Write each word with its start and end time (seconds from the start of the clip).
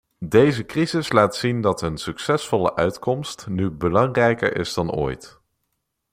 Deze 0.27 0.65
crisis 0.65 1.11
laat 1.11 1.35
zien 1.35 1.61
dat 1.61 1.81
een 1.81 1.97
succesvolle 1.97 2.75
uitkomst 2.75 3.47
nu 3.47 3.69
belangrijker 3.69 4.57
is 4.57 4.73
dan 4.73 4.91
ooit. 4.91 5.39